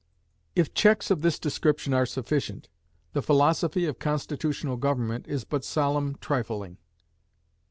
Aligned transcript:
If 0.55 0.73
checks 0.73 1.11
of 1.11 1.21
this 1.21 1.37
description 1.37 1.93
are 1.93 2.07
sufficient, 2.07 2.69
the 3.13 3.21
philosophy 3.21 3.85
of 3.85 3.99
constitutional 3.99 4.77
government 4.77 5.27
is 5.27 5.43
but 5.43 5.63
solemn 5.63 6.15
trifling. 6.19 6.79